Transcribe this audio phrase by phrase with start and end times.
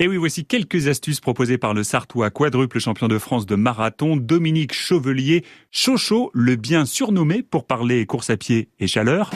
[0.00, 4.16] Et oui, voici quelques astuces proposées par le Sartois quadruple champion de France de marathon,
[4.16, 9.30] Dominique Chauvelier, Chocho, le bien surnommé pour parler course à pied et chaleur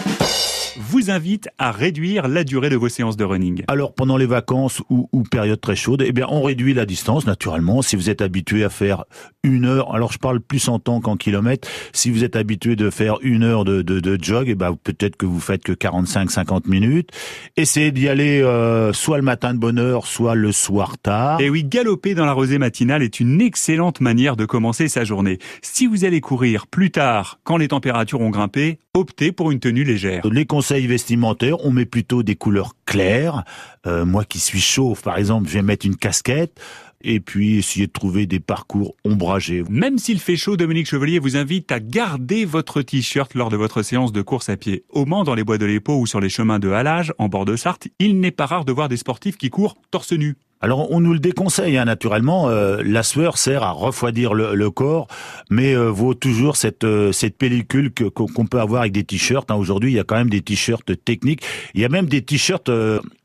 [0.76, 3.64] vous invite à réduire la durée de vos séances de running.
[3.68, 7.26] Alors pendant les vacances ou, ou période très chaude, eh bien on réduit la distance
[7.26, 7.82] naturellement.
[7.82, 9.04] Si vous êtes habitué à faire
[9.42, 11.68] une heure, alors je parle plus en temps qu'en kilomètres.
[11.92, 15.16] Si vous êtes habitué de faire une heure de, de, de jog, eh ben peut-être
[15.16, 17.10] que vous faites que 45-50 minutes.
[17.56, 21.40] Essayez d'y aller euh, soit le matin de bonne heure, soit le soir tard.
[21.40, 25.38] Et oui, galoper dans la rosée matinale est une excellente manière de commencer sa journée.
[25.62, 29.84] Si vous allez courir plus tard, quand les températures ont grimpé, optez pour une tenue
[29.84, 30.26] légère.
[30.30, 33.44] Les conseils vestimentaires, on met plutôt des couleurs claires.
[33.86, 36.60] Euh, moi qui suis chauve, par exemple, je vais mettre une casquette
[37.02, 39.62] et puis essayer de trouver des parcours ombragés.
[39.68, 43.82] Même s'il fait chaud, Dominique Chevalier vous invite à garder votre t-shirt lors de votre
[43.82, 44.84] séance de course à pied.
[44.90, 47.44] Au Mans, dans les bois de l'Épau ou sur les chemins de halage, en bord
[47.44, 50.36] de Sarthe, il n'est pas rare de voir des sportifs qui courent torse nu.
[50.60, 52.48] Alors on nous le déconseille hein, naturellement.
[52.48, 55.06] Euh, la sueur sert à refroidir le, corps,
[55.50, 59.50] mais euh, vaut toujours cette euh, cette pellicule qu'on peut avoir avec des t-shirts.
[59.50, 59.54] Hein.
[59.54, 61.42] Aujourd'hui, il y a quand même des t-shirts techniques.
[61.74, 62.70] Il y a même des t-shirts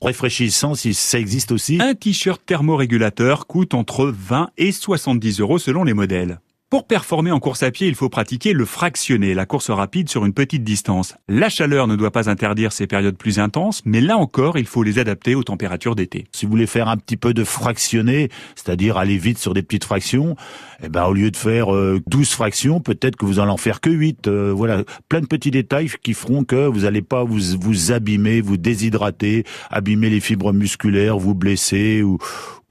[0.02, 1.80] réfraîchissants si ça existe aussi.
[1.81, 6.39] Un t-shirt thermorégulateur coûte entre 20 et 70 euros selon les modèles.
[6.73, 10.25] Pour performer en course à pied, il faut pratiquer le fractionné, la course rapide sur
[10.25, 11.14] une petite distance.
[11.28, 14.81] La chaleur ne doit pas interdire ces périodes plus intenses, mais là encore, il faut
[14.81, 16.25] les adapter aux températures d'été.
[16.31, 19.83] Si vous voulez faire un petit peu de fractionné, c'est-à-dire aller vite sur des petites
[19.83, 20.36] fractions,
[20.83, 23.80] eh ben, au lieu de faire 12 euh, fractions, peut-être que vous allez en faire
[23.80, 24.27] que 8.
[24.27, 28.42] Euh, voilà, plein de petits détails qui feront que vous n'allez pas vous, vous abîmer,
[28.42, 32.17] vous déshydrater, abîmer les fibres musculaires, vous blesser ou,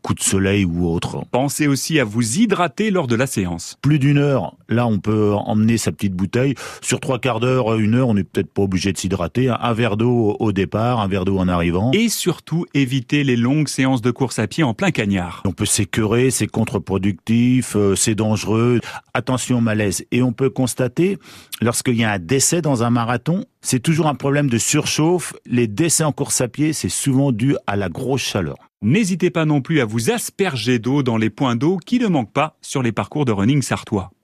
[0.03, 1.25] coup de soleil ou autre.
[1.31, 3.77] Pensez aussi à vous hydrater lors de la séance.
[3.83, 6.55] Plus d'une heure, là on peut emmener sa petite bouteille.
[6.81, 9.49] Sur trois quarts d'heure, une heure, on n'est peut-être pas obligé de s'hydrater.
[9.49, 11.91] Un verre d'eau au départ, un verre d'eau en arrivant.
[11.93, 15.43] Et surtout, éviter les longues séances de course à pied en plein cagnard.
[15.47, 18.81] On peut s'écœurer, c'est contre-productif, euh, c'est dangereux.
[19.15, 20.05] Attention malaise.
[20.11, 21.19] Et on peut constater,
[21.61, 25.35] lorsqu'il y a un décès dans un marathon, c'est toujours un problème de surchauffe.
[25.47, 28.57] Les décès en course à pied, c'est souvent dû à la grosse chaleur.
[28.85, 32.33] N'hésitez pas non plus à vous asperger d'eau dans les points d'eau qui ne manquent
[32.33, 34.13] pas sur les parcours de running sartois.